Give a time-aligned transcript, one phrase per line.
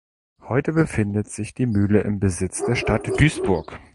[0.41, 3.79] Heute befindet sich die Mühle im Besitz der Stadt Duisburg.